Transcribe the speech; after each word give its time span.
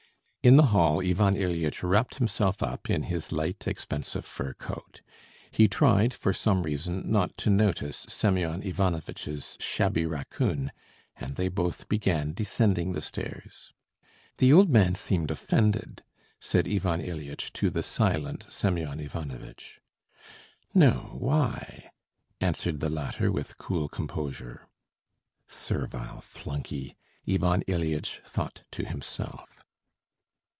In 0.43 0.57
the 0.57 0.63
hall 0.73 1.03
Ivan 1.07 1.35
Ilyitch 1.35 1.83
wrapped 1.83 2.15
himself 2.15 2.63
up 2.63 2.89
in 2.89 3.03
his 3.03 3.31
light, 3.31 3.67
expensive 3.67 4.25
fur 4.25 4.53
coat; 4.53 5.03
he 5.51 5.67
tried 5.67 6.15
for 6.15 6.33
some 6.33 6.63
reason 6.63 7.03
not 7.11 7.37
to 7.37 7.51
notice 7.51 8.07
Semyon 8.09 8.63
Ivanovitch's 8.63 9.55
shabby 9.59 10.07
raccoon, 10.07 10.71
and 11.17 11.35
they 11.35 11.47
both 11.47 11.87
began 11.87 12.33
descending 12.33 12.93
the 12.93 13.03
stairs. 13.03 13.71
"The 14.39 14.51
old 14.51 14.67
man 14.71 14.95
seemed 14.95 15.29
offended," 15.29 16.01
said 16.39 16.67
Ivan 16.67 17.01
Ilyitch 17.01 17.53
to 17.53 17.69
the 17.69 17.83
silent 17.83 18.47
Semyon 18.49 18.99
Ivanovitch. 18.99 19.79
"No, 20.73 21.17
why?" 21.19 21.91
answered 22.39 22.79
the 22.79 22.89
latter 22.89 23.31
with 23.31 23.59
cool 23.59 23.87
composure. 23.87 24.67
"Servile 25.47 26.21
flunkey," 26.21 26.95
Ivan 27.29 27.61
Ilyitch 27.67 28.21
thought 28.25 28.63
to 28.71 28.83
himself. 28.83 29.59